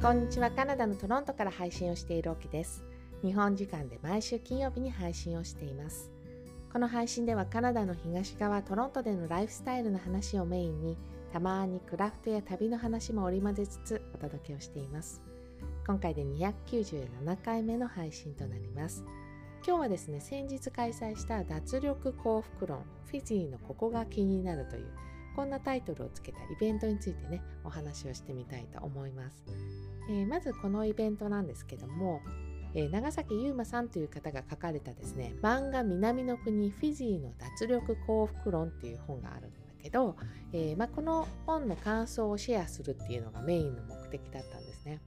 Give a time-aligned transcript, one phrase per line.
[0.00, 0.48] こんにちは。
[0.52, 2.84] カナダのトロントから配信をしているオキです。
[3.24, 6.12] 日本時間で毎週金曜日に配信をしています。
[6.72, 10.96] この配信ではカナダの東側トロントでのライフスタイルの話をメインに
[11.32, 15.20] たまにクラフトや旅の話も織り交ぜつつお届けをしています。
[15.84, 19.04] 今回で297回目の配信となります。
[19.66, 24.86] 今日はですね先日開催した脱力幸福論フィジーのここが気になるという
[25.38, 29.44] こんなタイトルをつけたイベントについてねお話をしてみたいと思います、
[30.10, 32.20] えー、まずこのイベントなんですけども、
[32.74, 40.16] えー、長崎優馬さんという方が書かれたですね漫画南の国フィジーの脱力幸福論っていう本があるんだけど、
[40.52, 45.00] えー、まあ、この本の感想をシェアするっていうのがメインの目的だったんですね。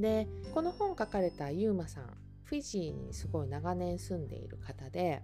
[0.00, 2.06] でこの本書かれた優馬さん
[2.42, 5.22] フィジーにすごい長年住んでいる方で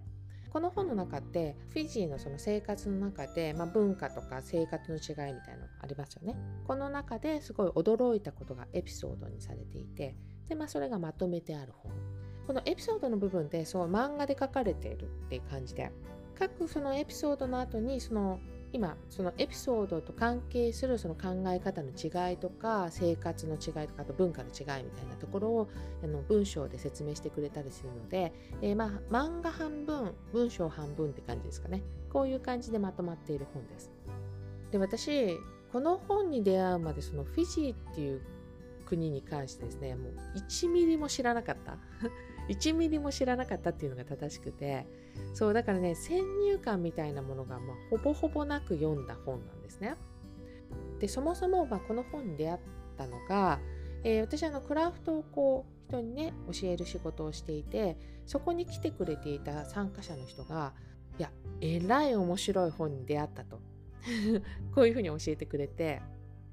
[0.51, 6.35] この本の中ってフィジーのその生活の中で、まあ、文化とか生活の違いみたいなのありますよね。
[6.65, 10.15] この中ですごい驚いたことがエピソードにされていて
[10.47, 11.91] で、まあ、それがまとめてある本。
[12.47, 15.91] このエピソードの部分でそう漫画で書かれているっていう感じで
[16.39, 18.39] 各そのエピソードの後にその
[18.73, 25.69] 今そのエピソードと関係するその考え方の違いとか生活の違いとかあと文化の違いみたいなところを
[26.03, 33.91] あの文章で説明してくれたりするので、えー、まあ漫画半分文章半分って感じですかねこういう感じでまとまっている本です。
[34.71, 35.37] で私
[35.71, 38.21] この本に出会うまでそのフィジーっていう
[38.85, 41.77] 国に関してですねもう1ミリも知らなかった
[42.49, 44.87] 1ミリも知らなかったっていうのが正しくて
[45.33, 49.95] そうだからね先入観みたいなものが、まあ、ほぼほぼなく読んだ本なんですね。
[50.99, 52.59] でそもそも、まあ、この本に出会っ
[52.97, 53.59] たのが、
[54.03, 60.73] えー、私あのクラフトをこう人にね教える仕事をしていてそこに来てくれていた参加者の人が
[61.19, 63.61] いやえらい面白い本に出会ったと
[64.73, 66.01] こういうふうに教えてくれて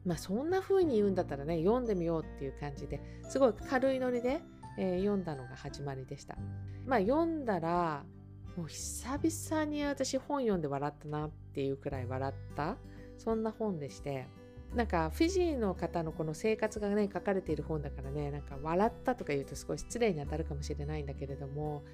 [0.05, 4.43] まあそんな風に言うんだったらね読んでみようっていう感じですごい軽いノリで
[4.77, 6.37] えー、読んだのが始まりでした。
[6.87, 8.05] まあ読んだら
[8.57, 12.77] もう久々に私本読んで笑ったなっていうくらい笑った。
[13.17, 14.27] そんな本でして。
[14.75, 21.85] なんかフィジーの方のこの生活がね書かれている本だからねなんか笑ったとか言うと少し失礼に当たるかもしれないんだけれども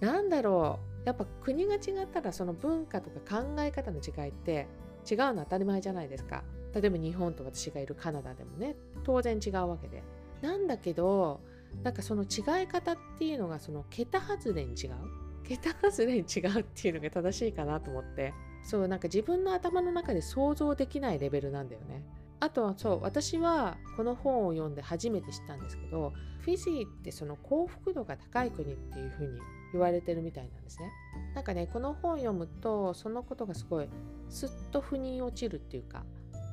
[0.00, 1.06] なんだろう。
[1.06, 1.80] やっぱ国が違っ
[2.12, 4.66] たらその文化とか考え方の違いって
[5.08, 6.42] 違うの当たり前じゃないですか。
[6.74, 10.02] 例えば日本と私がいるカナダでもね当然違うわけで。
[10.42, 11.40] なんだけど
[11.84, 15.23] なんかその違い方っていうのがその桁外れに違う。
[15.44, 18.32] 桁外れに違うっていうのが正しいかなと思って。
[18.64, 22.02] そうなんか自分の頭の中で想像できないレベルなんだよね。
[22.40, 29.38] あとはそう私はこの本を読んで初めて知ったんですけどフィジーってその幸福度が高い国っていう風に
[29.72, 30.90] 言われてるみたいなんですね。
[31.34, 33.88] なんかねこの本を読むとそのことがすごい
[34.28, 36.04] すっと腑に落ちるっていうか、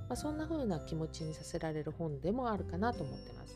[0.10, 3.56] まあ、そんな風な気持ちにさせられる本でもあるかなと思ってます。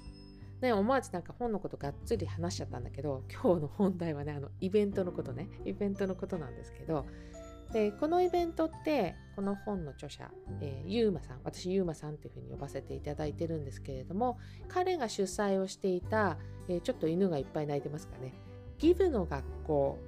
[0.66, 5.48] ね、思わずなんか本のことがっつり話しちゃったんだけど今日の本題はねあのイベントのことね。
[5.64, 7.06] イベントのことなんですけど。
[7.72, 10.32] でこのイベントってこの本の著者、
[10.62, 11.40] えー、ゆうまさん。
[11.44, 14.40] 私ゆうまさんっていうふうに呼ばせていただいてるんですけれども
[14.70, 16.38] 彼が主催をしていた、
[16.68, 18.34] えー、ちょっと犬がいっぱい泣いてますかね。
[18.80, 20.00] ギブの学校。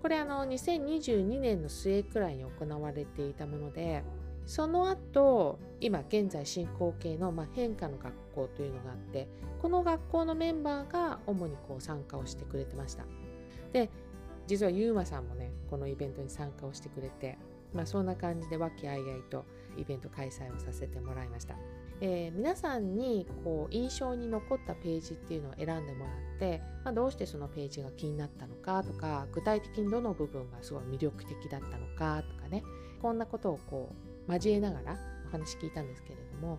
[0.00, 4.02] これあの2022年の末くらいに行われていたもので
[4.46, 9.28] その後今現在進行形の、まあ、変化の学校というのがあって
[9.60, 13.04] この学校のメンバーが主にこう参加をしてくれてました。
[13.72, 13.90] で
[14.46, 17.36] 実はゆうまさんもねこのイベントに参加をしてくれて、
[17.74, 19.44] まあ、そんな感じで和気あいあいと
[19.76, 21.56] イベント開催をさせてもらいました、
[22.00, 32.62] えー、皆さんにこう印象に残ったページっていうのを選んでもらって、まあ、どうしてそのページが気になったのかとか具体的にどの部分がすごい魅力的だったのかとかね
[33.02, 34.96] こんなことをこう交えながら
[35.28, 36.58] お話聞いたんですけれども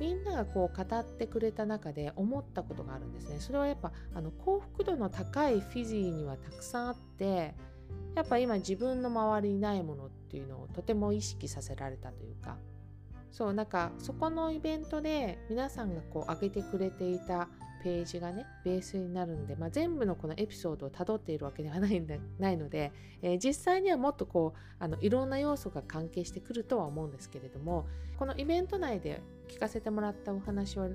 [0.00, 3.36] みんながこう語ってくれた中で思ったことがあるんですね。
[3.38, 7.54] それはやっぱあの幸福度の高いフィジーにはたくさんあって
[8.14, 12.56] やっぱ今自分の周りにないものっていうのをとても意識させられたというか
[13.30, 17.48] そうなんかそこのイベントで皆さんがこう上げてくれていた
[17.84, 27.86] ページがねベースになるんで、まあ、全部のこのエピソードをたどっているわけではないんで ないので、えー、実際にはもっとこうあのいろんな要素が関係してくるとは思うんですけれども
[28.18, 30.88] このイベント内で聞かせてもらったお話を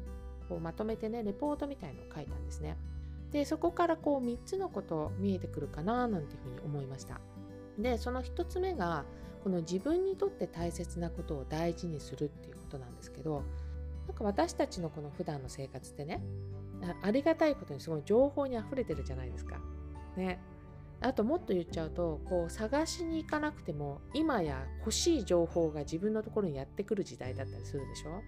[0.50, 2.76] こうまとめてねレポートみたいのを書いたんですね。
[3.32, 7.22] でそこからこう3つのこと見えてくるかななんていうふうに思いました。
[7.78, 9.06] でその1つ目が
[9.44, 13.44] この自分にとって大切なことを大事にするっていうことなんですけど
[14.08, 16.22] なんか私たちのこの普段の生活ってね
[17.02, 19.60] ありがたいことにすごい情報にあふれてるじゃないですか。
[20.16, 20.40] ね。
[21.02, 28.22] あともっと言っちゃうとこう探しに行かなくても今や欲しい情報が自分のところにやってくる時代だったりするでしょ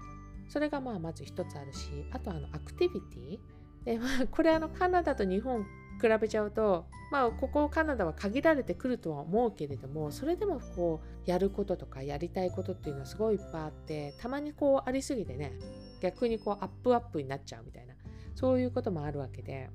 [0.48, 3.40] それがまあまず一つあるしあとあのアクティビティ
[3.86, 5.64] で、まあ、 これあのカナダと日本
[6.02, 15.54] 比べちゃうとまあここカナダは限られてくるとは思うけれどもそれでもこうやることとかやりたいことっていうのはすごいいっぱいあってたまにこうありすぎてね
[16.00, 17.91] 逆にこうアップアップになっちゃうみたいな
[18.36, 19.70] そういうこともあるわけで。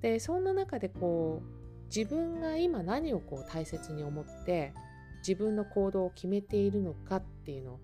[0.00, 4.72] でそんな中でこう自分が今何をこう大切に思って
[5.18, 7.80] 自分の行動を決めているのかっていうのを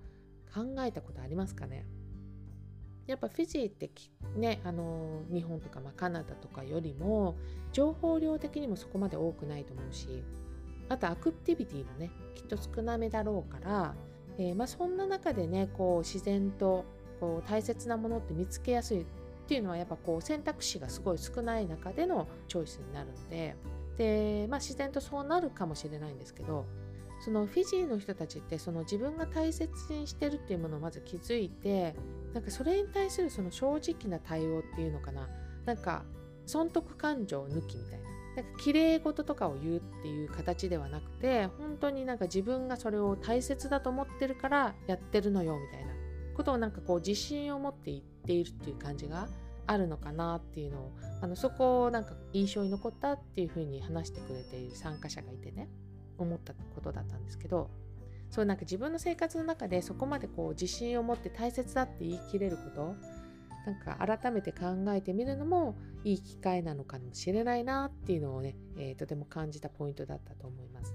[0.55, 1.85] 考えたことありますかね。
[3.07, 3.91] やっぱフィジーって
[4.37, 7.37] ねあの日本とか、まあ、カナダとかよりも
[7.73, 10.25] 情報量的にもそこまで多くないと思うし
[10.89, 13.95] あとアクティビティもねきっと少なめだろうから、
[14.39, 16.85] えー、まあ、そんな中でねこう自然と
[17.21, 19.07] こう大切なものって見つけやすい
[19.47, 23.55] っていうのはやっぱこう選択肢がすごい少ない中でのチョイスになるので
[23.97, 26.67] で、まあ、自然とそうなるかもしれないんですけど
[27.25, 31.95] そのフィジーの人たちってその自分が大切にしてるっていうものをまず気づいて
[32.35, 35.29] なんかそれに対するその正直な対応っていうのかな。
[35.65, 36.05] なんか
[36.45, 38.07] 損得感情抜きみたいな。
[38.37, 45.96] なんか綺麗事とかを言うっていう形ではなくて本当になんか自分がそれを大切だと思ってるからやってるのよみたいな。
[46.37, 49.29] ことをなんかこう自信を持って言っているっていう感じが
[49.67, 50.93] あるのかなっていうのを
[51.23, 55.69] あのそこをなんか印象に残ったっていうふうに話してくれている参加者がいてね
[56.19, 57.71] 思ったことだったんですけど
[58.31, 62.95] そうなんか自分の生活の中でそこまでこう自信を持って大切だって言い切れること
[63.67, 70.95] なんか改めて考えてみるのもいい機会なのかもしれないなっていうのをね、えー、とても感じたポイントだったと思います。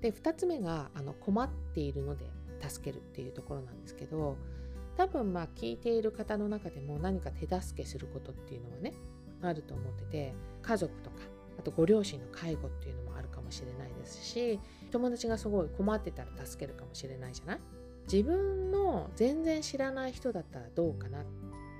[0.00, 4.36] で2つ目があの困っているので助けるっていうところなんですけど
[4.96, 8.92] 多分まあ聞いている方の中でも何か手助けすることっていうのはね
[9.42, 11.16] あると思ってて家族とか
[11.58, 14.60] あとご両親の介護っていうのもあるかもしれないですし
[14.90, 17.60] 友達がすごい困ってたら助けるかもしれないじゃない？
[18.10, 21.24] 自分の全然知らない人だったらどうかなっ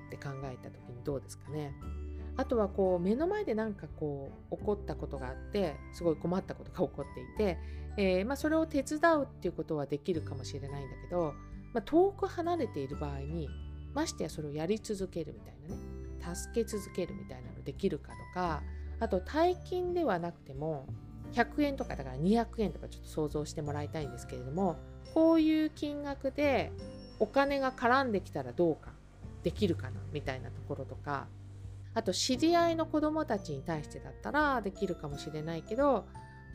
[0.09, 1.73] て考えた時にどうですかね？
[2.41, 7.59] あとはこう目の前で何かこう起こったことがあってすごい困ったことが起こっていて、
[7.97, 11.35] えー、まあ、それを手伝うっていうことはできるかもしれないんだけど、
[11.71, 13.47] まあ、遠く離れている場合に
[13.93, 18.63] ましてやそれをやり続けるみたいなね助け続けるみたいなのできるかとか
[18.99, 20.87] あと大金ではなくても
[21.33, 24.77] 100円とかだから200円とかちょっと想像してもらいたいんですけれども
[25.13, 26.71] こういう金額で
[27.19, 28.91] お金が絡んできたらどうか
[29.43, 31.27] できるかなみたいなところとか
[31.93, 36.05] あと知り合いの子どもたちに対してだったらできるかもしれないけど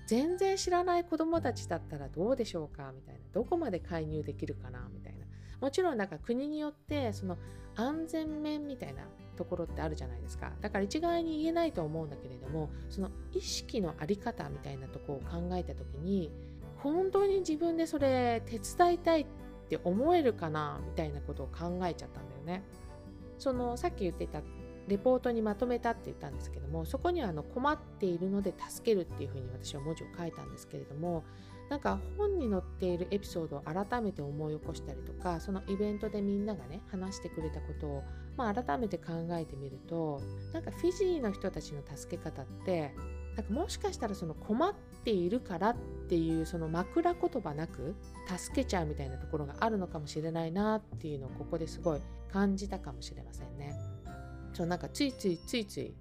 [0.06, 3.20] 全然知らない子どもたちだったらどうでしょうかみたいな。
[3.32, 5.26] どこまで介入できるかなみたいな。
[5.60, 7.36] もちろんなんか国によってその
[7.74, 9.02] 安全面みたいな
[9.36, 10.52] ところってあるじゃないですか。
[10.60, 16.30] だから一概に言えないと思うんだけれどもその意識の在り方みたいなとこを考えた時に
[16.76, 19.26] 本当に自分でそれ手伝いたいっ
[19.68, 22.62] て思えるかなみたいなことを考えちゃったんだよね。
[23.38, 24.40] そのさっき言ってた
[24.88, 31.24] レポートにまとめたって言ったんですけどもそこにはあの困っているので助けるっていうふうに私は文字を書いたんですけれども
[31.68, 38.02] なんか本に載っているエピソードを改めて思い起こしたりとかそのイベントでみんながね話してくれたことを、
[38.36, 40.20] まあ、改めて考えてみると
[40.52, 42.94] なんかフィジーの人たちの助け方って
[43.36, 44.74] なんかもしかしたらその困っ
[45.04, 45.76] ているからっ
[46.08, 47.96] ていうその枕言葉なく
[48.38, 52.00] 助けちゃうみたいなところがあるのかもしれないなっていうのをここですごい
[52.32, 53.95] 感じたかもしれませんね。
[54.56, 55.94] そうなんかついついついつい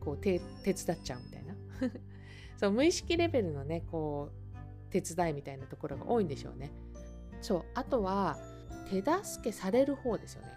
[0.00, 1.54] こう手手伝っちゃうみたいな
[2.58, 6.72] そう無意識レベルのねこう手伝いみたいなところが多いんでしょうね。
[7.40, 8.36] そうあとは
[8.90, 10.48] 手助けされる方ですよね。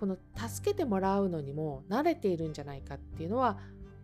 [0.00, 3.60] この助けてもらうのにも慣れているんじゃないかっていうのは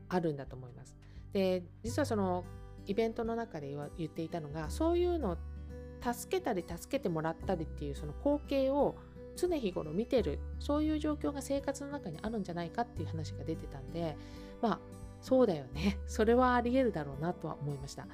[0.09, 0.97] あるんだと思います。
[1.33, 2.45] で実はその
[2.87, 5.37] イベントの中で言っていたのがそういうのを
[6.13, 8.95] 助けたり助けてもらったりっていうその光景を
[9.37, 14.17] 常日頃見てるそういう状況が生活の中にあるんじゃないかっていう話が出てたんで
[14.63, 14.79] まあ
[15.21, 15.99] そうだよね。
[16.07, 18.07] それはありえるだろうなとは思いました。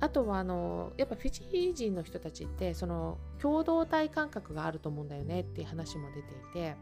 [0.00, 6.76] あとはあのやっぱフィジー人の人たちってその共同体感覚があると思うんだよねっていう話も出ていて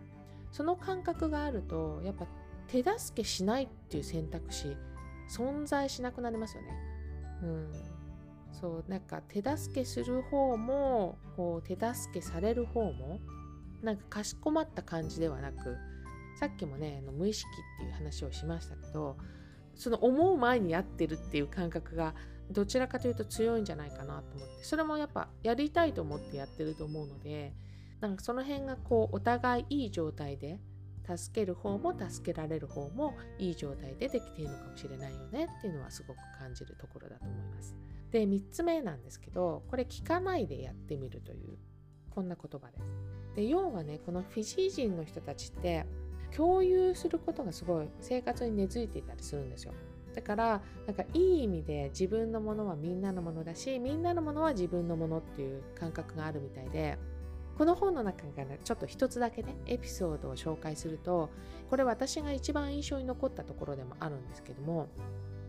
[0.53, 2.27] その感覚があるとやっぱ
[2.69, 4.77] 手助けしないっていう選択肢
[5.31, 6.69] 存在しなくなりますよね。
[7.43, 7.73] うん、
[8.53, 13.21] そうなんか手助けする方もこう手助けされる方も
[13.83, 15.77] なんかかしこまった感じではなく
[16.39, 19.17] さっきもねあの無意識っていう話をしましたけど
[19.75, 22.15] その思う前にやってるっていう感覚が
[22.51, 27.53] どちらかというと強いんじゃないかなと思ってそれもやっぱやりたいと思ってやってると思うので
[28.01, 30.61] なんかその辺がこうお互いいい状態で
[31.07, 37.77] 助ける方も助けられる方もいい状態でできているのかもしれないよねっていうのはすごく感じるところだと思います。
[38.11, 41.59] で3つ目なんですけどこれ聞かないでやってみるという
[42.11, 43.26] こんな言葉です。
[43.37, 45.87] で要はねこのフィジー人の人たちって
[46.35, 49.73] 共有することがすごい生活に根付いていたりするんですよ。
[50.15, 56.99] だからなんかいい意味で自分のものはみんなのものだしみんなのものは自分のものっていう感覚があるみたいで
[57.59, 61.29] この本の中からちょっと一つだけねエピソードを紹介すると
[61.69, 64.89] これ私が一番印象に残ったところでもあるんですけども、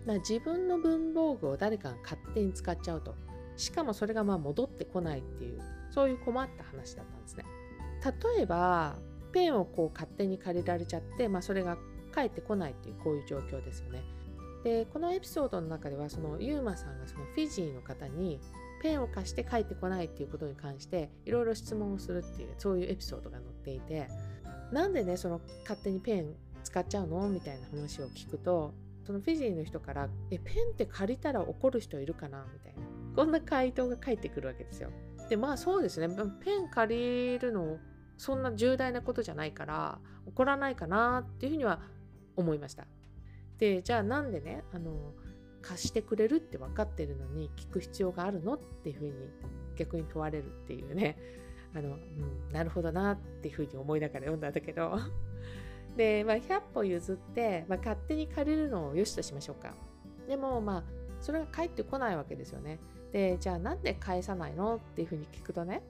[0.06, 3.16] まあ、自分の文房具を誰かが勝手に使っちゃうと
[3.56, 7.46] しかもそれがまあ戻ってこないっていうそういう困った話だったんですね
[8.04, 8.96] 例えば
[9.32, 11.78] ペンをこう勝手に借りられちゃって、まあ、それが
[12.12, 14.04] 返ってこないっていうこういう状況ですよね
[14.64, 18.40] でこのエピソードの中ではそのユーマさんがそのフィジーの方に
[18.82, 24.08] ペンを貸して帰ってこないっていうことに関していろいろ質問をするっていうそういうエピソードが載っていて
[24.72, 27.28] なんでねその勝手にペン使っちゃうの？
[27.30, 28.74] みたいな話を聞くと
[29.06, 32.82] そのフィジーの人から「えペンって借りたら怒る人いるかな?」みたいな
[33.16, 34.90] こんな回答が返ってくるわけですよ。
[35.30, 36.08] でまあそうですね。
[36.44, 37.78] ペン借りるの
[38.18, 41.82] そんな重大なことじゃないから怒らないかなっていうふうには
[42.36, 42.86] 思いました。
[43.58, 45.14] でじゃあなんでねあの
[45.62, 49.14] 貸してくれるって分かってるのに聞く必要があるのっていうふうに
[49.76, 51.18] 逆に問われるっていうね。
[51.76, 54.98] あの、うん、なるほどなっていうふうに思いながら読んだんだけど。
[55.98, 59.74] で、まあ、100歩譲って、まあ、勝手に借りるのを良しとしましょうか。
[60.28, 60.84] でもまあ
[61.20, 62.80] それが返ってこないわけですよね。
[63.18, 64.76] でじゃあなんで返さないの？
[64.76, 65.82] っていうふうに聞くとね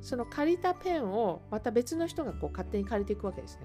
[0.00, 3.62] その借りたペンをまた別の人がこう勝手に借りていくわけですね。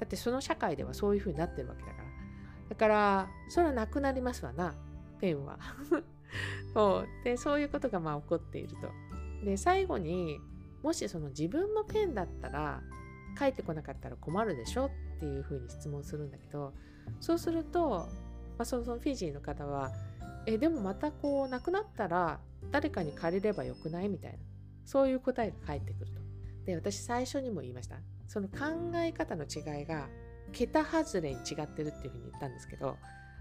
[0.00, 2.04] だってその社会ではそういうふうになってるわけだから。
[2.70, 4.74] だからそれはなくなりますわな
[5.20, 5.60] ペンは。
[6.74, 7.08] そう。
[7.22, 8.90] でそういうことがまあ起こっていると。
[9.44, 10.40] で最後に
[10.82, 12.82] もしその自分のペンだったら
[13.38, 14.86] 帰ってこなかったら困るでしょ？
[14.86, 16.74] っていうふうに質問するんだけど
[17.20, 18.08] そうすると、
[18.58, 19.92] まあ、そのフィジーの方は
[20.46, 24.08] えでもまたこうなくなったら誰かに借りればよくない？
[24.08, 24.38] みたいな
[24.84, 26.20] そういう答えが返ってくると。
[26.64, 27.96] で私最初にも言いました
[28.26, 28.56] その考
[28.96, 30.08] え方の違いが
[30.52, 32.96] 桁外れに違ってるっていうふうに言ったんですけど、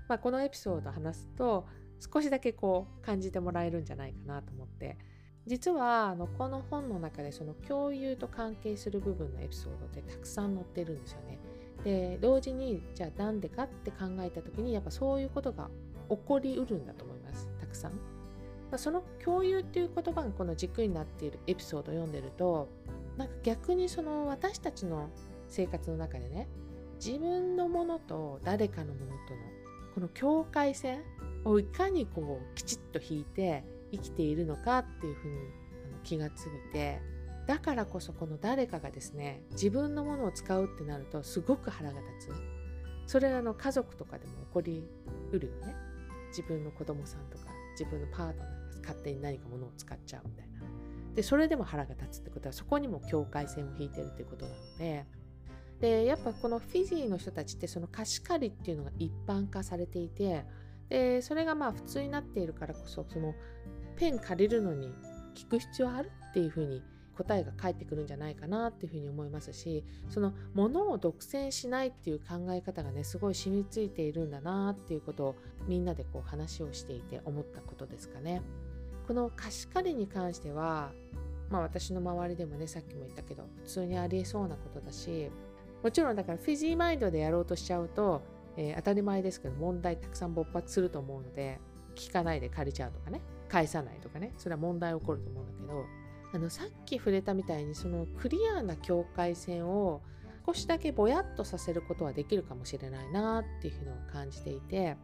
[0.10, 1.66] まあ、このエピソードを話すと
[2.14, 4.98] 少しだけこう感じてもらえるんじゃないかなと思って
[5.46, 11.40] 実はあのこの本の中でその共有と関係する部分のエピソードってたくさん載ってるんですよね。
[11.84, 15.70] で同時にじゃあなんでかって考えた時にやっぱそういうことが
[16.10, 17.48] 起こりうるんだと思います。
[17.60, 18.00] たくさん。
[18.78, 22.70] その共有っていう言葉がこの軸になっているエピソードを読んでると
[23.18, 25.10] なんか逆にその私たちの
[25.48, 26.48] 生活の中でね
[26.96, 29.18] 自分のものと誰かのものとの
[29.94, 31.04] この境界線
[31.46, 35.38] をいかにこうきちっと引いて生きているのかっていうふうに
[36.04, 37.00] 気がついて
[37.46, 42.64] だからこそこの誰かがですね自分のものを使うってなるとすごく腹が立つ。
[43.06, 44.84] それあの家族とかでも起こり
[45.32, 45.76] うるよね。
[46.36, 47.46] 自分の子供さんとか
[47.80, 50.62] 自分のパートナーが勝手に何かものを使っちゃうみたいな。
[51.16, 55.06] でそれでも腹が立つってことはそこにも境界線を引いてるっていうことなので。
[55.80, 60.46] でやっぱこのフィジーの人たちってその貸し借りっていうのが一般化されていて
[60.88, 63.34] でそれがまあ普通になっているからこそその
[63.98, 64.94] ペン借りるのに
[65.36, 66.82] 聞く必要あるっていうふうに
[67.18, 75.36] 答えが返ってくるんじゃないかなっていうふうに思いますしそのものを独占しないっていう考え方がねすごい染みついているんだなっていうことを
[75.68, 78.42] みんなでこう話をしていて思ったことですかね。
[79.08, 80.92] この貸し借りに関しては
[81.50, 85.30] まあ私の周りでもねさっきも言ったけど普通にありえそうなことだし
[85.84, 88.22] もちろんだからフィジーマインドでやろうとしちゃうと、
[88.56, 91.60] えー、当たり前ですけど問題たくさん勃発すると思うので
[91.96, 95.86] 聞かないで借りちゃうとかね返さないとかねそれは問題起こると思うんだけど
[96.34, 100.02] あのさっき触れたみたいにそのクリアな境界線を
[100.46, 104.98] 少しだけぼやっとさせることはできるかもしれないなっていうのを感じていて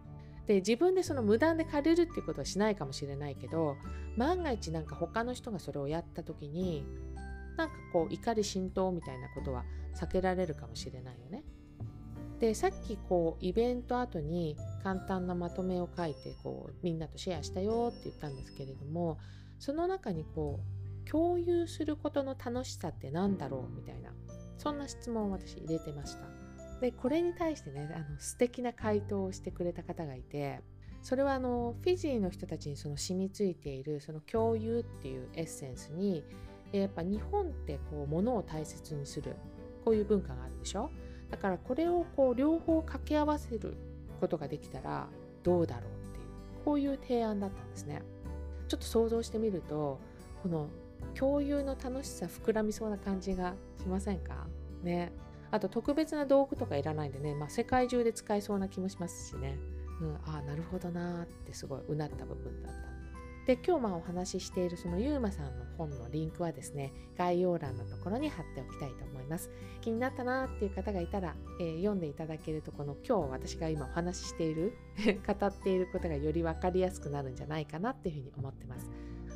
[0.48, 3.78] で自分でその無断で借りるっていうことはしないかもしれないけど
[4.18, 6.84] 万が一なんか他の人がそれをやった時に
[7.56, 9.64] なんかこう怒り浸透みたいなことは
[9.96, 11.44] 避けられるかもしれないよね。
[12.40, 19.20] でさっきこうイベント後に簡単なまとめを書いてこうみんなとシェアしたよって言ったんですけれども
[19.60, 24.12] その中にこう共有することの楽しさって何だろうみたいな
[24.58, 26.22] そんな質問を私入れてました。
[26.82, 30.62] でこれに対してねあの素敵な回答をしてくれた方がいて
[31.02, 36.24] それはあのフィジーの人たちにその染みついているその共有っていうエッセンスに
[36.72, 39.36] やっぱ日本ってこう物を大切にする
[39.84, 40.90] こういう文化があるでしょ？
[41.30, 43.76] だからこれをこう両方掛け合わせる
[44.20, 45.08] ことができたら
[45.44, 46.26] どうだろうっていう
[46.64, 48.02] こういう提案だったんですね
[48.68, 50.00] ちょっと想像してみると
[50.44, 50.70] この
[51.18, 54.48] 共有の楽しさ膨らみそうな感じがしませんか？
[54.84, 55.12] ね。
[55.52, 59.58] あと特別な道具とかいらないんでね、まあ、世界中で使えそうな気もしますしね、
[60.00, 62.90] うん、ああなるほどなーってすごいうなった部分だった
[63.48, 69.50] で今日まあお話ししているそのゆうまさんの本のリンクはですね概要欄のところに貼っておきたいと思います。
[69.82, 74.74] 気になったなっていう方がいたら、えー、読んでいただけるとこの今日私が今お話ししている
[75.26, 78.88] 語っていることがより分かりやすくなるんじゃないかなっていうふうに思ってます。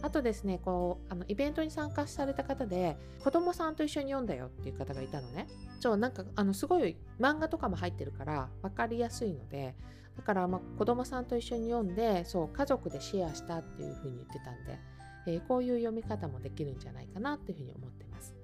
[0.03, 5.47] あとですねこうあのイベントに参加された方で子供さんと一緒に読んだよっていう方がいたのね。
[5.79, 9.75] そうなんかあのすごい漫画とかも入ってるから分かりやすいので
[10.17, 14.79] だからまあ子供さんと一緒に読んでそう家族でシェアしたっていうふうに言ってたんで、
[15.25, 18.35] えー、こういう読み方もできるんじゃないかなっていうふうに思ってます、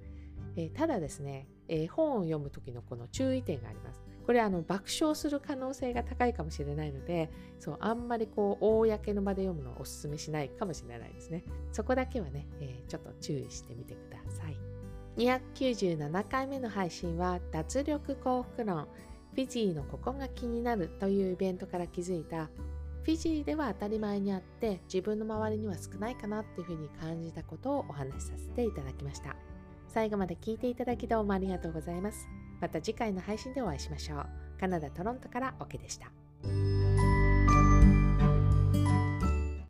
[0.55, 4.08] えー、ただですね、えー、本を読む時のこの注意点があります。
[4.29, 11.43] これあの爆笑する可能性が高いかもしれないのでそうあんまりこう公の場で読むのはおすすめしないかもしれないですね。
[11.71, 14.55] そこだけはね、えー、ちょっと注意してみてください。
[15.17, 18.87] 297回目の配信は脱力幸福論
[19.33, 22.51] フィジーのここが気になるというイベントから気づいた。
[23.01, 29.35] フィジーでは当たり前にあって自分の周りには少ないかなっていうふうに感じたことをお話しさせていただきました。
[29.87, 32.27] 最後まで聞いていただきどうもありがとうございます。
[32.59, 34.25] また次回の配信でお会いしましょう。
[34.59, 36.11] カナダ・トロントからオ、OK、ケでした。